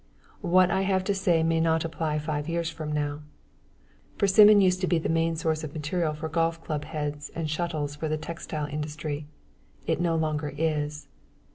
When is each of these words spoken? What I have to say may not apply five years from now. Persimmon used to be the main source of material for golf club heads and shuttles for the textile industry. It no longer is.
What 0.41 0.71
I 0.71 0.81
have 0.81 1.03
to 1.03 1.13
say 1.13 1.43
may 1.43 1.59
not 1.59 1.85
apply 1.85 2.17
five 2.17 2.49
years 2.49 2.71
from 2.71 2.91
now. 2.91 3.21
Persimmon 4.17 4.59
used 4.59 4.81
to 4.81 4.87
be 4.87 4.97
the 4.97 5.09
main 5.09 5.35
source 5.35 5.63
of 5.63 5.75
material 5.75 6.15
for 6.15 6.27
golf 6.27 6.59
club 6.63 6.85
heads 6.85 7.29
and 7.35 7.47
shuttles 7.47 7.95
for 7.97 8.09
the 8.09 8.17
textile 8.17 8.65
industry. 8.65 9.27
It 9.85 10.01
no 10.01 10.15
longer 10.15 10.55
is. 10.57 11.07